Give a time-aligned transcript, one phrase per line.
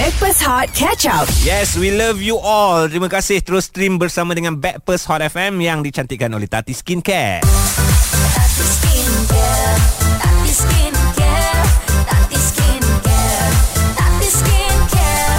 [0.00, 1.28] Backpass Hot Catch Up.
[1.44, 2.88] Yes, we love you all.
[2.88, 7.44] Terima kasih terus stream bersama dengan Backpast Hot FM yang dicantikkan oleh Tati Skincare.
[7.44, 9.76] Tati Skincare,
[10.16, 11.52] Tati Skincare,
[12.08, 13.48] Tati Skincare,
[13.92, 15.36] Tati Skincare.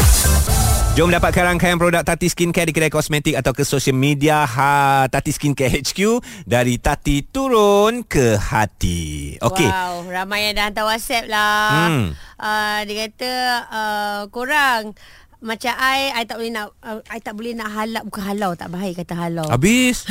[0.93, 5.33] Jom dapatkan rangkaian produk Tati Skincare di kedai kosmetik atau ke social media ha, Tati
[5.33, 9.41] Skincare HQ dari Tati turun ke hati.
[9.41, 9.65] Okey.
[9.65, 11.89] Wow, ramai yang dah hantar WhatsApp lah.
[11.89, 12.13] Hmm.
[12.41, 13.33] Uh, dia kata
[13.69, 14.97] uh, korang
[15.41, 18.70] macam I, I tak boleh nak uh, I tak boleh nak halal bukan halau tak
[18.70, 19.47] baik kata halau.
[19.49, 20.05] Habis.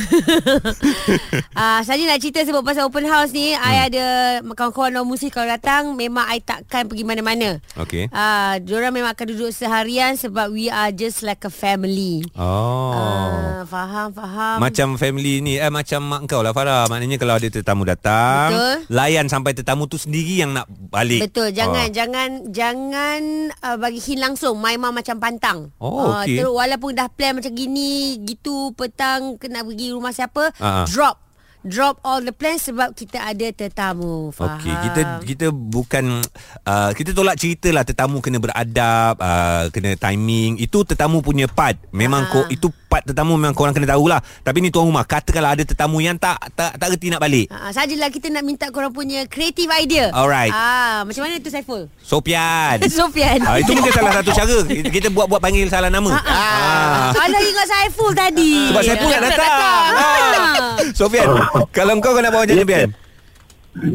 [1.52, 3.60] Ah, saya nak cerita sebab pasal open house ni, hmm.
[3.60, 4.04] I ada
[4.42, 7.60] kawan-kawan non muslim kalau datang memang I takkan pergi mana-mana.
[7.76, 8.08] Okey.
[8.10, 12.24] Ah, diorang memang akan duduk seharian sebab we are just like a family.
[12.32, 12.96] Oh.
[12.96, 14.56] Ah, faham, faham.
[14.56, 16.88] Macam family ni eh macam mak kau lah Farah.
[16.88, 18.76] Maknanya kalau ada tetamu datang, Betul.
[18.88, 21.28] layan sampai tetamu tu sendiri yang nak balik.
[21.28, 21.92] Betul, jangan Ah.
[21.92, 23.20] jangan jangan
[23.60, 24.56] uh, bagi hint langsung.
[24.56, 25.70] My mom macam pantang.
[25.76, 26.40] Oh, Ah, okey.
[26.40, 30.88] terus walaupun dah plan macam gini, gitu petang kena pergi rumah siapa, ah.
[30.88, 31.20] drop.
[31.60, 34.32] Drop all the plans sebab kita ada tetamu.
[34.32, 34.56] Faham?
[34.56, 36.24] Okey, kita kita bukan
[36.64, 40.56] uh, kita tolak cerita lah tetamu kena beradab, uh, kena timing.
[40.56, 41.76] Itu tetamu punya part.
[41.92, 42.30] Memang Ah.
[42.32, 44.18] kau itu part tetamu memang korang kena tahulah.
[44.42, 47.46] Tapi ni tuan rumah kata kalau ada tetamu yang tak tak tak reti nak balik.
[47.54, 50.10] Ha, sajalah kita nak minta korang punya creative idea.
[50.10, 50.50] Alright.
[50.50, 51.86] Ah, macam mana tu Saiful?
[52.02, 52.82] Sopian.
[52.98, 53.38] Sofian.
[53.46, 54.56] Ah, itu mungkin salah satu cara
[54.98, 56.10] kita, buat-buat panggil salah nama.
[56.26, 57.14] Ah.
[57.14, 58.74] Alah ingat Saiful tadi.
[58.74, 59.52] Sebab saya pun nak datang.
[59.54, 59.86] Ah.
[59.94, 60.54] Ah.
[60.90, 61.28] Sofian,
[61.76, 62.90] kalau kau kau nak bawa macam mana, Sofian?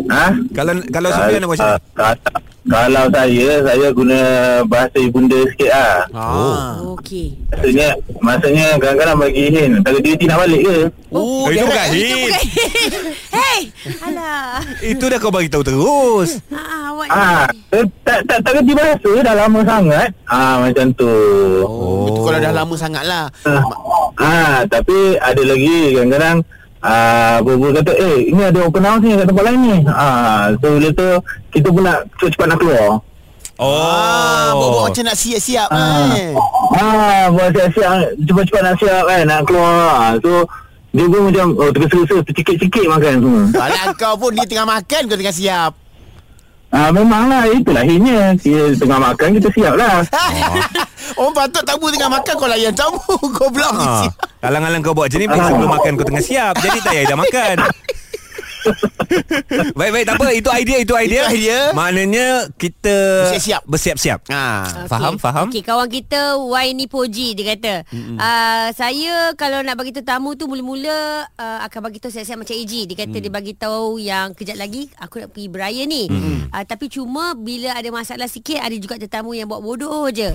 [0.08, 0.32] Ha?
[0.56, 1.68] Kalau kalau Sofian nak macam?
[1.68, 2.16] Ah, ah,
[2.66, 4.20] kalau saya, saya guna
[4.66, 5.96] bahasa ibunda sikit lah.
[6.16, 6.96] Oh.
[6.96, 7.36] Okey.
[7.52, 7.90] Maksudnya,
[8.24, 9.72] maksudnya kadang-kadang bagi hin.
[9.84, 10.78] Tak duty nak balik ke?
[11.12, 12.44] Oh, itu bukan Itu bukan
[13.36, 13.60] Hey
[14.04, 16.44] Alah Itu dah kau bagi tahu terus.
[16.52, 20.10] ha, Awak Ah, eh, tak tak tak kerti bahasa dah lama sangat.
[20.26, 21.12] Ah macam tu.
[21.64, 22.08] Oh.
[22.10, 23.64] Itu kalau dah lama sangat lah Ah,
[24.18, 26.38] ah tapi ada lagi kadang-kadang
[26.86, 29.78] ah uh, kata eh ini ada open house ni kat tempat lain ni.
[29.90, 31.10] Ah so bila tu
[31.50, 32.86] kita pun nak cepat-cepat nak keluar.
[33.56, 33.72] Oh.
[33.72, 36.36] Ah, Bawa macam nak siap-siap Ah, eh.
[36.76, 40.20] ah buat siap-siap cepat-cepat nak siap kan nak keluar.
[40.22, 40.46] So
[40.96, 43.44] dia pun macam oh tergesa-gesa tercikik-cikik makan semua.
[43.68, 45.72] Alah kau pun dia tengah makan kau tengah siap.
[46.76, 50.04] Ah memanglah itulah hanya kita tengah makan kita siap lah.
[51.22, 53.00] Orang patut tamu tengah makan kau layan tamu.
[53.38, 54.12] Kau pula Ha.
[54.44, 57.56] Alang-alang kau buat macam ni Sebelum makan kau tengah siap Jadi tak payah dah makan
[59.80, 61.60] Baik-baik tak apa Itu idea Itu idea, Itu idea.
[61.72, 62.96] Maknanya Kita
[63.26, 63.62] Bersiap-siap.
[63.66, 64.88] Bersiap-siap Ha.
[64.90, 65.48] Faham, faham?
[65.50, 67.74] Okey, kawan kita Y ni Poji dia kata.
[67.94, 72.56] Uh, saya kalau nak bagi tahu tamu tu mula-mula uh, akan bagi tahu siap-siap macam
[72.56, 72.74] AG.
[72.90, 76.10] Dia kata dia bagi tahu yang kejap lagi aku nak pergi beraya ni.
[76.50, 80.32] Uh, tapi cuma bila ada masalah sikit ada juga tetamu yang buat bodoh je.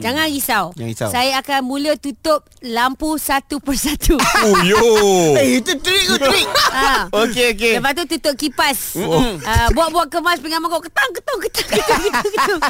[0.00, 0.64] Jangan risau.
[0.76, 1.08] Jangan risau.
[1.10, 4.16] Saya akan mula tutup lampu satu persatu.
[4.40, 4.80] Oh yo
[5.40, 6.48] Eh itu trik ke trik?
[6.72, 7.06] ha.
[7.12, 7.76] Okey okey.
[7.76, 8.78] Lepas tu tutup kipas.
[8.96, 12.22] Uh, buat-buat kemas pinggan mangkuk ketang ketang ketang ketang ketang.
[12.24, 12.60] ketang.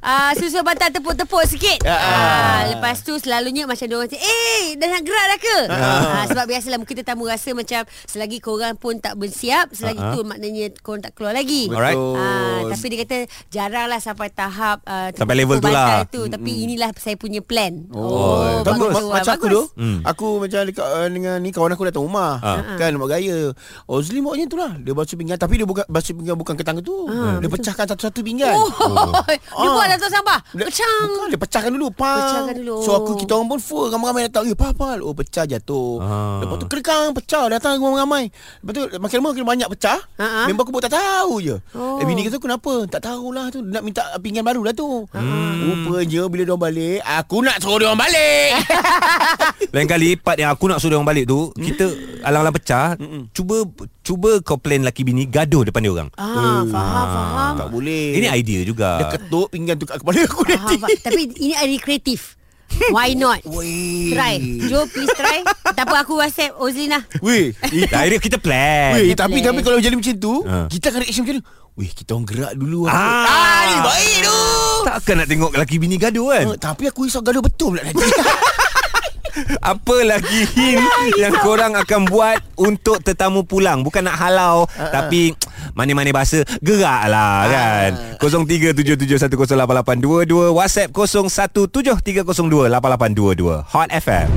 [0.00, 1.78] Uh, susu bantal tepuk-tepuk sikit.
[1.82, 6.24] Uh, lepas tu selalunya macam dia orang cakap, "Eh, dah nak gerak dah ke?" Uh,
[6.26, 10.12] sebab biasalah mungkin tetamu rasa macam selagi korang pun tak bersiap, selagi Ah.
[10.12, 11.68] tu maknanya korang tak keluar lagi.
[11.68, 11.96] Alright.
[11.96, 13.18] Ah, tapi dia kata
[13.48, 16.02] jaranglah sampai tahap uh, Sampai level tu lah.
[16.04, 17.84] tu tapi inilah saya punya plan.
[17.90, 18.94] Oh, Tapi bagus.
[18.96, 19.52] ma- macam aku Bagus.
[19.52, 19.98] tu Hmm.
[20.02, 22.76] Aku macam dekat uh, Dengan ni kawan aku datang rumah Ah.
[22.76, 23.52] Kan buat gaya
[23.84, 25.36] Ozli buat macam tu lah Dia basuh pinggan.
[25.36, 27.04] Tapi dia bukan basuh pinggan Bukan ke tangga tu.
[27.12, 28.56] Dia pecahkan satu-satu pinggan.
[28.56, 28.68] Oh,
[29.28, 29.74] dia Ah.
[29.76, 30.38] buat datuk sampah.
[30.56, 31.04] Dia, Pecang.
[31.04, 31.88] bukan, Dia pecahkan dulu.
[31.92, 32.16] Pang.
[32.18, 32.76] Pecahkan dulu.
[32.80, 33.86] So aku kita orang pun full.
[33.92, 34.48] Ramai-ramai datang.
[34.48, 36.00] Eh pahal Oh pecah jatuh.
[36.00, 36.40] Ah.
[36.40, 37.44] Lepas tu kerikang Pecah.
[37.46, 38.32] Datang ramai-ramai.
[38.64, 39.98] Lepas tu makin lama makin banyak pecah.
[40.16, 40.46] Ah, ah.
[40.48, 41.56] Member aku pun tak tahu je.
[41.76, 42.00] Oh.
[42.00, 42.88] Eh bini kata kenapa?
[42.88, 43.60] Tak tahulah tu.
[43.60, 45.04] Nak minta pinggan baru lah tu.
[45.58, 48.50] Rupanya bila dia balik Aku nak suruh dia orang balik.
[49.74, 51.84] Lain kali part yang aku nak suruh dia orang balik tu Kita
[52.22, 52.94] alang-alang pecah
[53.34, 53.66] Cuba
[54.08, 57.54] Cuba kau plan laki bini Gaduh depan dia orang Ah, faham, faham.
[57.54, 60.96] Tak boleh Ini idea juga Dia ketuk pinggan tu kat kepala aku Faham, nanti faham.
[60.98, 62.40] Tapi ini idea kreatif.
[62.88, 63.44] Why not?
[63.48, 64.08] Weh.
[64.10, 64.36] Try.
[64.62, 65.40] Joe, please try.
[65.66, 67.04] Tak apa, aku WhatsApp Ozlina.
[67.18, 69.52] Weh Idea kita plan Weh tapi plan.
[69.52, 70.68] tapi kalau jadi macam tu Ha.
[70.68, 71.42] Kita akan reaction macam ni
[71.74, 73.24] Weh kita orang gerak dulu Ah.
[73.24, 74.38] ah ni baik tu
[74.84, 78.00] Takkan nak tengok laki bini gaduh kan Uh, tapi aku risau gaduh betul pula nanti.
[79.62, 80.82] Apa lagi hint
[81.18, 83.84] yang korang akan buat untuk tetamu pulang?
[83.86, 85.34] Bukan nak halau, uh, tapi
[85.74, 87.96] mana-mana bahasa geraklah kan.
[88.18, 94.28] 0377108822 WhatsApp 0173028822 Hot FM.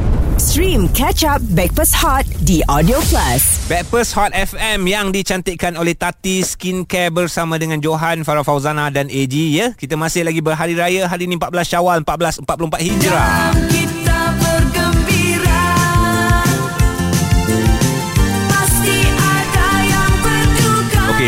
[0.41, 3.61] Stream Catch Up Backpass Hot di Audio Plus.
[3.69, 9.33] Backpast Hot FM yang dicantikkan oleh Tati Skincare bersama dengan Johan, Farah Fauzana dan AG
[9.33, 9.77] ya.
[9.77, 13.53] Kita masih lagi berhari raya hari ini 14 Syawal 1444 Hijrah.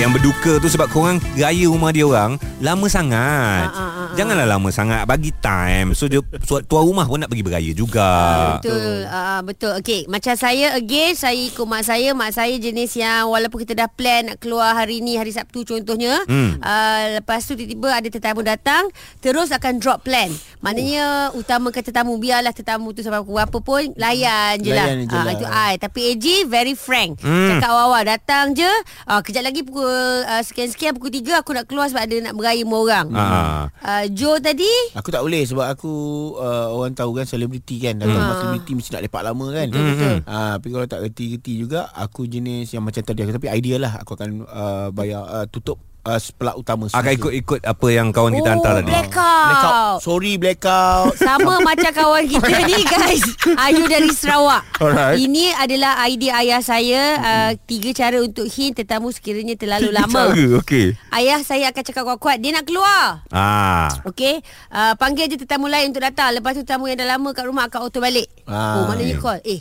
[0.04, 3.72] Yang berduka tu sebab korang raya rumah dia orang lama sangat.
[3.72, 5.92] Ah, ah, ah, Janganlah lama sangat, bagi time.
[5.92, 8.10] So dia tuan rumah pun nak pergi beraya juga.
[8.56, 13.26] Betul uh, Betul Okay Macam saya again Saya ikut mak saya Mak saya jenis yang
[13.26, 16.58] Walaupun kita dah plan Nak keluar hari ni Hari Sabtu contohnya Hmm.
[16.58, 18.88] uh, Lepas tu tiba-tiba Ada tetamu datang
[19.20, 20.30] Terus akan drop plan
[20.60, 25.14] Maknanya Utamakan tetamu Biarlah tetamu tu Sampai pukul berapa pun Layan je lah Layan je
[25.14, 25.34] Ah, lah.
[25.34, 27.50] Itu I Tapi AJ very frank Hmm.
[27.52, 28.70] Cakap awal-awal Datang je
[29.06, 29.88] uh, Kejap lagi pukul
[30.22, 33.68] uh, Sekian-sekian Pukul 3 Aku nak keluar Sebab ada nak beraya orang Ah.
[33.80, 34.68] uh, Joe tadi
[34.98, 35.94] Aku tak boleh sebab aku
[36.36, 38.02] uh, orang tahu kan selebriti kan.
[38.02, 38.28] Datang Hmm.
[38.28, 38.40] hmm.
[38.42, 39.68] selebriti mesti nak lepak lama kan.
[39.70, 40.18] Betul, betul.
[40.28, 44.18] Ah, tapi kalau tak reti-reti juga aku jenis yang macam tadi tapi idea lah aku
[44.18, 46.88] akan uh, bayar uh, tutup uh, pelak utama.
[46.90, 48.90] Akan ikut-ikut apa yang kawan kita Oh, hantar tadi.
[48.90, 49.46] blackout.
[49.46, 49.98] Blackout.
[50.00, 51.14] Sorry blackout.
[51.16, 53.24] Sama macam kawan kita ni guys
[53.58, 55.18] Ayu dari Sarawak Alright.
[55.18, 60.60] Ini adalah idea ayah saya uh, Tiga cara untuk hint tetamu sekiranya terlalu lama Cara,
[60.60, 60.96] okey.
[61.10, 63.92] Ayah saya akan cakap kuat-kuat Dia nak keluar Ah.
[64.04, 64.40] Okey
[64.70, 67.68] uh, Panggil je tetamu lain untuk datang Lepas tu tetamu yang dah lama kat rumah
[67.68, 69.60] akan auto balik Ah, Oh maknanya call Eh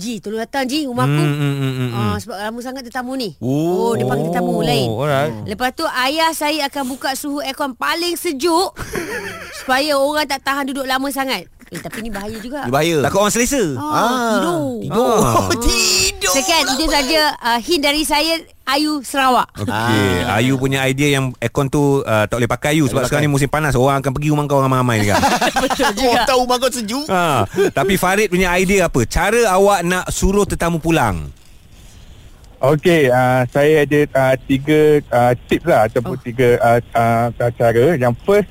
[0.00, 3.12] Ji tolong datang Ji rumah aku Hmm, hmm, hmm, hmm, Ah, sebab lama sangat tetamu
[3.14, 3.36] ni.
[3.38, 3.86] Oh.
[3.86, 4.88] oh dia panggil tetamu lain.
[4.88, 5.32] alright.
[5.44, 8.72] Lepas tu ayah saya akan buka suhu aircon paling sejuk
[9.60, 11.44] supaya orang tak tahan duduk lama sangat.
[11.70, 12.66] Eh tapi ni bahaya juga.
[12.66, 12.98] Dia bahaya.
[13.06, 13.62] Takut orang selesa.
[13.78, 14.62] Ah, tidur.
[14.82, 15.18] Tidur.
[15.22, 15.48] Ah.
[15.70, 16.32] tidur.
[16.34, 18.34] Second, itu saja uh, hint dari saya
[18.66, 19.54] Ayu Sarawak.
[19.54, 19.70] Okey,
[20.26, 20.38] Ah.
[20.42, 23.30] Ayu punya idea yang aircon tu uh, tak boleh pakai Ayu sebab boleh sekarang ni
[23.30, 25.22] musim panas orang akan pergi rumah kau ramai-ramai ni kan.
[25.62, 27.06] Betul Orang tahu rumah kau sejuk.
[27.06, 29.06] ha, tapi Farid punya idea apa?
[29.06, 31.30] Cara awak nak suruh tetamu pulang.
[32.60, 36.20] Okey, uh, saya ada uh, tiga uh, tips lah ataupun oh.
[36.20, 37.96] tiga uh, uh, cara.
[37.96, 38.50] Yang first,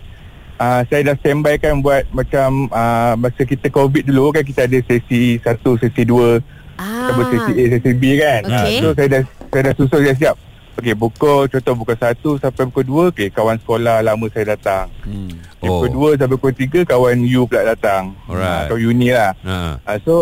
[0.59, 4.77] uh, saya dah standby kan buat macam uh, masa kita COVID dulu kan kita ada
[4.83, 6.37] sesi satu, sesi dua,
[6.75, 7.11] Ah.
[7.11, 8.41] ataupun sesi A, sesi B kan.
[8.45, 8.79] Okey.
[8.79, 10.35] so saya dah saya dah susun dah siap.
[10.75, 14.87] Okey, pukul contoh pukul satu sampai pukul dua, okey kawan sekolah lama saya datang.
[15.03, 15.27] Hmm.
[15.59, 15.83] Okay, Oh.
[15.83, 18.15] Pukul dua sampai pukul tiga kawan U pula datang.
[18.25, 18.71] Alright.
[18.71, 19.35] Atau uni lah.
[19.43, 19.75] Ha.
[19.83, 20.13] Uh, so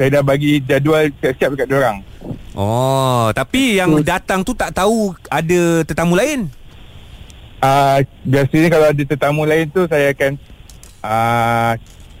[0.00, 1.96] saya dah bagi jadual siap-siap dekat diorang.
[2.56, 6.48] Oh, tapi yang datang tu tak tahu ada tetamu lain.
[7.58, 10.38] Uh, biasanya kalau ada tetamu lain tu saya akan
[11.02, 11.72] uh,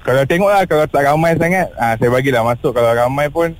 [0.02, 3.54] kalau tengoklah kalau tak ramai sangat uh, saya bagilah masuk kalau ramai pun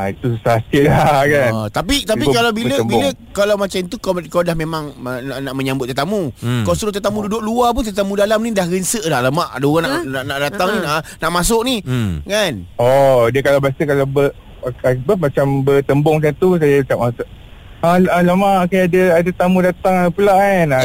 [0.00, 1.50] uh, itu susah sikit lah kan.
[1.52, 3.04] Ah, tapi tapi kalau bila bertembung.
[3.04, 6.30] bila kalau macam tu kau kau dah memang ma- nak, nak menyambut tetamu.
[6.40, 6.64] Hmm.
[6.64, 9.90] Kau suruh tetamu duduk luar pun tetamu dalam ni dah rensek dah lama ada orang
[9.90, 11.76] nak, nak nak datang ni nak nak masuk ni.
[11.84, 12.24] Hmm.
[12.24, 12.64] Kan?
[12.78, 14.32] Oh dia kalau biasa kalau ber,
[14.64, 17.28] apa, macam bertembung macam tu saya tak masuk.
[17.80, 20.84] Al alamak okay, ada ada tamu datang pula kan.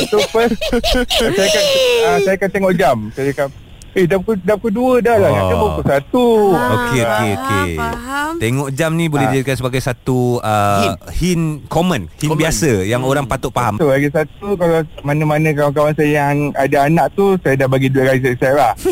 [0.00, 0.56] Ah, Betul first
[1.18, 1.64] saya akan
[2.00, 2.96] uh, saya akan tengok jam.
[3.12, 3.48] Saya akan
[3.90, 5.28] eh dah pukul dah pukul dua dah lah.
[5.28, 5.34] Oh.
[5.34, 6.26] Kan baru pukul satu.
[6.50, 7.70] Ah, Okey okey okey.
[7.76, 8.32] faham.
[8.38, 9.30] Tengok jam ni boleh Ah.
[9.30, 10.96] dijadikan sebagai satu uh, hint.
[11.12, 12.40] hint common, hint Common.
[12.40, 13.76] biasa yang orang patut faham.
[13.76, 18.06] So lagi satu kalau mana-mana kawan-kawan saya yang ada anak tu saya dah bagi duit
[18.06, 18.72] raya siap lah.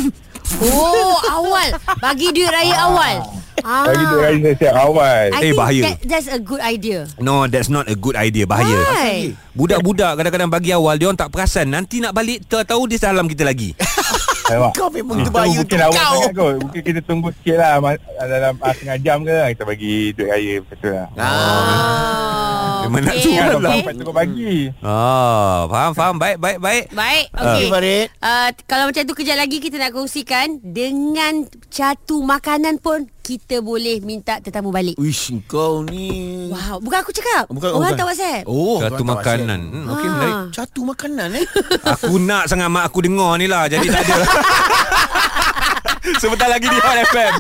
[0.65, 1.77] Oh, awal.
[2.01, 3.21] Bagi duit raya awal.
[3.69, 3.85] Ah.
[3.85, 5.25] Bagi duit raya siap awal.
[5.29, 5.83] I Eh, bahaya.
[5.85, 7.05] That, that's a good idea.
[7.21, 8.49] No, that's not a good idea.
[8.49, 8.81] Bahaya.
[8.81, 9.37] Why?
[9.53, 11.69] Budak-budak kadang-kadang bagi awal dia orang tak perasan.
[11.69, 13.77] Nanti nak balik tahu dia dalam kita lagi.
[14.49, 16.13] Kau memang Itu terbahaya tu mungkin awal kau.
[16.17, 16.55] sangat kot.
[16.65, 17.73] Mungkin kita tunggu sikit lah
[18.17, 21.07] dalam uh, setengah jam ke kita bagi duit raya macam tu lah.
[21.21, 22.28] Ah.
[22.89, 23.71] Memang nak okey, suruh lah.
[23.71, 23.81] okay.
[23.81, 24.55] dapat cukup bagi.
[24.81, 26.85] Oh, faham faham baik baik baik.
[26.91, 27.67] Baik, Okey okey.
[27.69, 28.07] Farid.
[28.19, 31.33] Uh, kalau macam tu kejap lagi kita nak kongsikan dengan
[31.69, 34.97] catu makanan pun kita boleh minta tetamu balik.
[34.97, 36.49] Uish kau ni.
[36.49, 37.45] Wow, bukan aku cakap.
[37.47, 38.01] Bukan Orang bukan.
[38.01, 38.43] tak WhatsApp.
[38.45, 39.61] Oh, Satu orang makanan.
[39.63, 40.13] Hmm, okey Ah.
[40.15, 40.37] menarik.
[40.51, 41.47] Catu makanan eh.
[41.93, 44.17] Aku nak sangat mak aku dengar ni lah Jadi tak ada
[46.19, 47.33] Sebentar lagi di Hot FM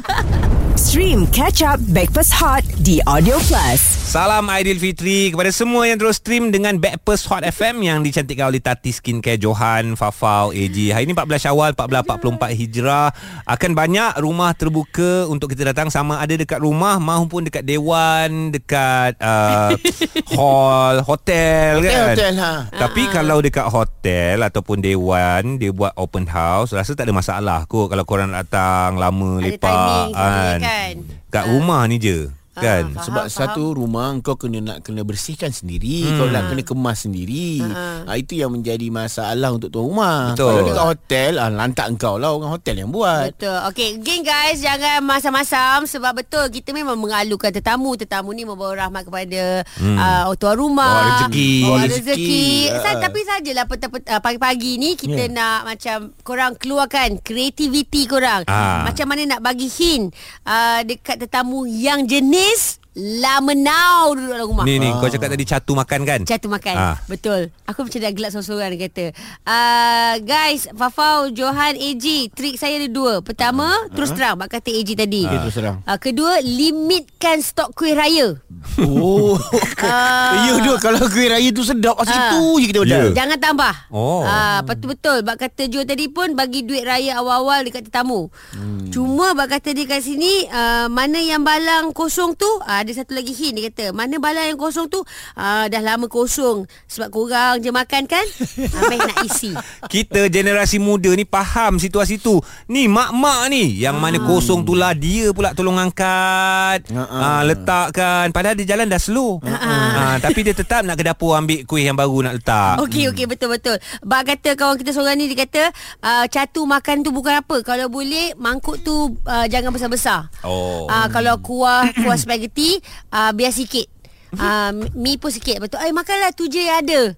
[0.78, 3.98] Stream Catch Up Backpass Hot di Audio Plus.
[4.08, 8.94] Salam Aidilfitri kepada semua yang terus stream dengan Backpast Hot FM yang dicantikkan oleh Tati
[8.94, 10.78] Skincare Johan, Fafau, AG.
[10.94, 13.10] Hari ini 14 Syawal 1444 Hijrah.
[13.44, 19.18] Akan banyak rumah terbuka untuk kita datang sama ada dekat rumah maupun dekat dewan, dekat
[19.18, 19.74] uh,
[20.38, 22.14] hall, hotel kan.
[22.14, 22.52] Hotel ha.
[22.70, 27.90] Tapi kalau dekat hotel ataupun dewan dia buat open house, rasa tak ada masalah kot
[27.90, 30.67] kalau korang nak datang lama Ada lepak timing semua kan.
[30.68, 30.94] Kan.
[31.32, 32.28] Kat rumah ni je.
[32.58, 33.36] Kan Faham, Sebab faham.
[33.48, 36.16] satu rumah kau kena nak kena bersihkan sendiri, hmm.
[36.16, 37.60] kau nak kena kemas sendiri.
[37.60, 38.04] Ha.
[38.04, 40.32] Ha, itu yang menjadi masalah untuk tuan rumah.
[40.32, 40.48] Betul.
[40.48, 43.30] Kalau dekat hotel, ah, lantak engkau lah orang hotel yang buat.
[43.32, 43.58] Betul.
[43.68, 47.94] Okey, again guys, jangan masam-masam sebab betul kita memang mengalukan tetamu.
[47.94, 49.42] Tetamu ni membawa rahmat kepada
[49.76, 49.96] hmm.
[49.96, 50.88] uh, tuan rumah.
[50.88, 51.50] Bawa rezeki.
[51.58, 51.98] Bawa Bawa rezeki.
[52.00, 52.46] rezeki.
[52.74, 52.96] Sa- Ah.
[52.98, 55.30] Tapi sajalah peta- uh, pagi-pagi ni kita Ya.
[55.30, 58.42] nak macam korang keluarkan kreativiti korang.
[58.44, 58.80] Ah.
[58.82, 60.08] Macam mana nak bagi hint
[60.42, 64.64] uh, dekat tetamu yang jenis is lamenau duduk dalam rumah.
[64.66, 66.20] Ni ni kau cakap tadi catu makan kan?
[66.26, 66.74] Catu makan.
[66.74, 66.96] Ah.
[67.06, 67.54] Betul.
[67.64, 69.04] Aku macam dah gelak sorang-sorang dia kata.
[69.46, 73.22] Uh, Guys Fafau Johan AG Trik saya ada dua.
[73.22, 74.34] Pertama uh, Terus terang.
[74.34, 75.22] Mak kata AG tadi.
[75.24, 75.76] Okey, terus terang.
[75.86, 78.34] uh, Kedua Limitkan stok kuih raya.
[78.82, 79.38] Oh.
[79.78, 80.34] Ah.
[80.50, 83.06] ya dia kalau kuih raya tu sedap kat situ je kita pedal.
[83.14, 83.74] Jangan tambah.
[83.94, 84.26] Oh.
[84.26, 88.26] Ah, Betul-betul Bak kata Jo tadi pun Bagi duit raya awal-awal Dekat tetamu.
[88.52, 88.90] Hmm.
[88.90, 93.12] Cuma bak kata dia kat sini uh, Mana yang balang kosong tu uh, Ada satu
[93.12, 95.04] lagi hint Dia kata Mana balang yang kosong tu
[95.36, 98.24] uh, Dah lama kosong Sebab korang je makan kan
[98.56, 99.52] Ambil nak isi
[99.92, 102.38] Kita generasi muda ni faham situasi tu.
[102.70, 107.18] Ni mak-mak ni yang mana kosong tu lah dia pula tolong angkat, Ha, ha.
[107.18, 108.32] uh, letakkan.
[108.32, 109.42] Padahal dia jalan dah slow.
[109.42, 112.74] Uh, tapi dia tetap nak ke dapur ambil kuih yang baru nak letak.
[112.86, 113.76] Okey okey betul betul.
[114.00, 115.62] Bak kata kawan kita seorang ni dia kata
[116.00, 117.60] uh, catu makan tu bukan apa.
[117.66, 120.30] Kalau boleh mangkuk tu uh, jangan besar-besar.
[120.46, 120.88] Oh.
[120.88, 122.77] Uh, kalau kuah kuah spaghetti
[123.10, 123.86] uh, biar sikit.
[124.28, 125.80] Uh, mi pun sikit betul.
[125.80, 127.16] Ay makanlah tu je yang ada.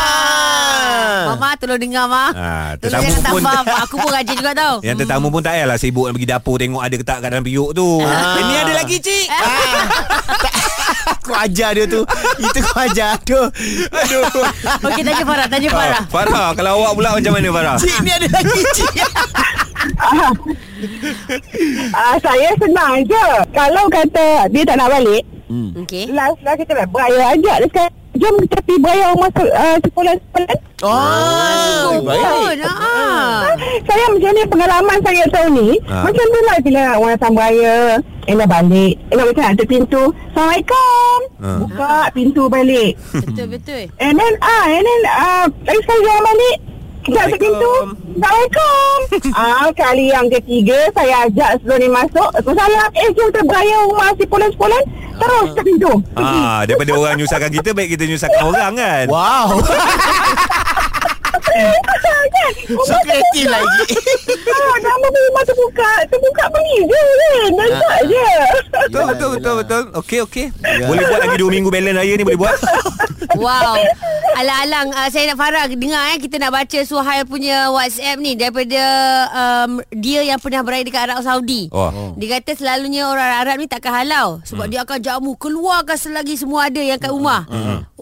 [0.00, 1.30] Ah.
[1.30, 2.34] Mama tolong dengar ma.
[2.34, 3.78] Ah, tolong tetamu jangan pun- tambah.
[3.86, 4.82] Aku pun rajin juga tau.
[4.82, 7.46] Yang tetamu pun tak payahlah sibuk nak pergi dapur tengok ada ke tak kat dalam
[7.46, 8.02] periuk tu.
[8.02, 8.42] Ah.
[8.42, 9.26] Ini ada lagi cik.
[11.30, 12.02] Kau ajar dia tu.
[12.42, 13.38] Itu kau ajar tu.
[13.94, 14.26] Aduh.
[14.90, 16.02] Okey tanya Farah, tanya Farah.
[16.02, 17.76] Ah, Farah, kalau awak pula macam mana Farah?
[17.78, 18.92] Cik ni ada lagi cik.
[21.92, 23.26] Ah, saya senang je.
[23.52, 25.22] Kalau kata dia tak nak balik,
[25.84, 26.10] Okey.
[26.14, 27.94] last last kita lah beraya ajak dia sekarang.
[28.10, 30.58] Jom kita pergi beraya rumah uh, sekolah-sekolah.
[30.82, 32.58] Oh, Pun.
[32.66, 33.54] Ah.
[33.86, 35.70] Saya macam ni pengalaman saya tahun ni.
[35.86, 36.02] Ah.
[36.02, 37.74] Macam tu lah bila orang datang beraya.
[38.26, 38.94] Elok balik.
[39.14, 40.02] Elok macam nak tutup pintu.
[40.34, 41.18] Assalamualaikum.
[41.38, 41.58] Ah.
[41.62, 42.92] Buka pintu balik.
[43.14, 43.82] Betul betul.
[44.02, 46.56] And then ah, and then ah, lagi sekali jangan balik.
[47.04, 47.72] Pintu.
[48.20, 48.98] Assalamualaikum.
[49.38, 52.30] ah, kali yang ketiga saya ajak sebelum ni masuk.
[52.44, 52.90] Salam.
[52.92, 54.84] Eh, jom kita beraya rumah si polan-polan.
[55.20, 55.92] Terus tutup pintu.
[56.16, 59.04] Ah, daripada orang nyusahkan kita baik kita nyusahkan orang kan.
[59.08, 59.60] Wow.
[62.30, 62.52] kan?
[62.68, 63.84] So kreatif lagi.
[64.50, 64.89] Ah, nama
[65.40, 65.90] rumah terbuka.
[66.12, 67.50] Terbuka pergi je kan.
[67.56, 68.28] Nampak je.
[68.84, 69.82] Betul betul betul betul.
[69.96, 70.46] Okey okey.
[70.84, 72.58] Boleh buat lagi 2 minggu balance raya ni boleh buat.
[73.30, 73.78] Wow.
[74.36, 78.82] Alang-alang uh, saya nak Farah dengar eh kita nak baca Suhail punya WhatsApp ni daripada
[79.30, 81.70] um, dia yang pernah berada dekat Arab Saudi.
[81.70, 82.12] Oh.
[82.18, 86.68] Dia kata selalunya orang Arab ni takkan halau sebab dia akan jamu keluarkan selagi semua
[86.68, 87.46] ada yang kat rumah.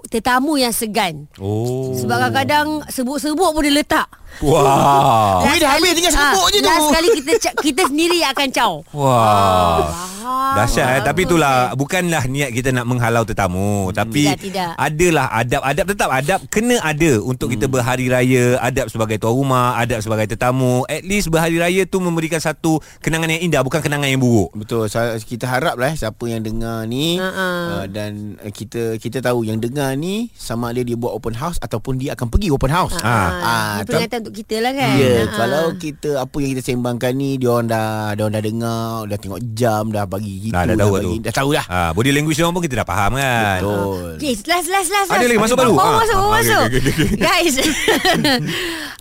[0.09, 1.29] Tetamu yang segan.
[1.37, 1.93] Oh.
[1.93, 4.09] Sebab kadang-kadang sebut-sebut pun dia letak.
[4.41, 5.45] Wah.
[5.45, 6.69] Kuih dah habis tinggal serbuk je tu.
[6.69, 8.73] Last sekali kita kita sendiri akan caw.
[8.97, 9.13] Wah.
[9.13, 9.85] Ah,
[10.31, 11.77] Dahsyat eh Tapi itulah ni.
[11.79, 14.71] Bukanlah niat kita nak menghalau tetamu Tapi Tidak, tidak.
[14.77, 19.77] Adalah adab Adab tetap adab Kena ada Untuk kita berhari raya Adab sebagai tuan rumah
[19.77, 24.09] Adab sebagai tetamu At least berhari raya tu Memberikan satu Kenangan yang indah Bukan kenangan
[24.09, 24.89] yang buruk Betul.
[25.23, 27.49] Kita harap lah eh, siapa yang dengar ni Ha-ha.
[27.83, 31.57] uh, dan uh, kita kita tahu yang dengar ni sama ada dia buat open house
[31.63, 32.99] ataupun dia akan pergi open house.
[32.99, 33.07] Ah.
[33.09, 34.91] Ah, Ah, ini peringatan untuk kita lah kan.
[34.99, 37.87] Ya, yeah, Ah, kalau kita apa yang kita sembangkan ni dia orang dah
[38.19, 40.51] dia orang dah dengar, dah tengok jam, dah bagi gitu.
[40.51, 41.13] Dah, dah tahu bagi, tu.
[41.21, 41.65] Dah tahu dah.
[41.65, 44.15] ha, Body language dia orang pun kita dah faham kan Betul.
[44.17, 45.09] Okay, last, last, last.
[45.09, 45.29] Ada last.
[45.29, 45.73] lagi, masuk baru?
[45.73, 45.97] Oh, Ah.
[45.99, 46.63] masuk, Ah, oh, masuk.
[46.65, 47.09] okey, okey, okey.
[47.17, 47.55] Guys.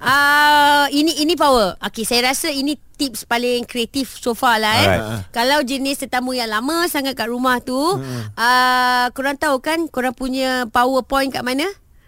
[0.02, 1.78] uh, ini ini power.
[1.82, 4.88] Okay, saya rasa ini tips paling kreatif so far lah eh.
[4.88, 5.30] Alright.
[5.30, 10.66] Kalau jenis tetamu yang lama sangat kat rumah tu, uh, korang tahu kan korang punya
[10.68, 11.66] powerpoint kat mana?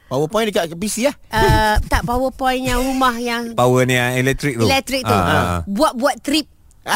[0.10, 1.16] PowerPoint dekat PC lah.
[1.30, 5.14] Uh, tak powerpoint yang rumah yang Power ni yang elektrik tu elektrik tu.
[5.14, 5.60] Ah, ah.
[5.70, 6.50] Buat-buat trip.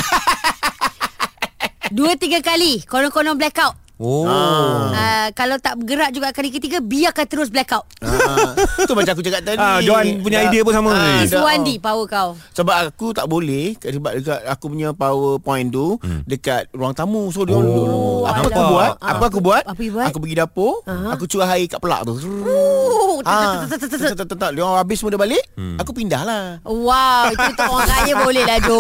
[1.94, 2.82] Dua tiga kali.
[2.90, 4.92] Konon-konon blackout Oh uh,
[5.32, 8.52] Kalau tak bergerak juga kali ketiga Biarkan terus blackout Ah,
[8.84, 9.56] tu macam aku cakap tadi.
[9.58, 11.26] Ah, Johan punya Dah- idea pun sama Ah, ni.
[11.26, 16.24] Suwandi power kau Sebab aku tak boleh sebab dekat aku punya PowerPoint tu hmm.
[16.26, 17.30] dekat ruang tamu.
[17.30, 18.08] So dia orang duduk dulu.
[18.26, 18.92] Apa aku buat?
[18.98, 19.10] Ah.
[19.10, 19.64] Apa aku buat?
[19.64, 20.08] Apa buat?
[20.10, 22.14] Aku pergi dapur, aku curah air kat pelak tu.
[22.44, 24.50] Oh, Ah, tak tak tak tak.
[24.52, 25.44] Dia orang habis semua dah balik,
[25.78, 26.44] aku pindah lah.
[26.66, 28.80] Wow Itu untuk orang kaya boleh lah Jo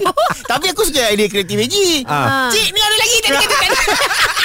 [0.50, 1.88] Tapi aku suka idea kreatif Haji.
[2.04, 2.48] Ah.
[2.48, 3.78] Cik, ni ada lagi tadi kata tadi.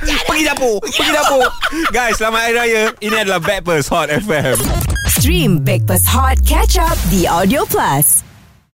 [0.00, 1.44] Pergi dapur Pergi dapur.
[1.92, 2.84] Guys selamat Hari Raya.
[3.04, 4.56] Ini adalah Backpast Hot FM
[5.10, 8.29] Stream Breakfast Hot Catch Up The Audio Plus.